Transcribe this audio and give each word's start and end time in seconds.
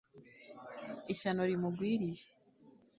ishyano 1.13 1.41
rimugwiriye 1.49 2.23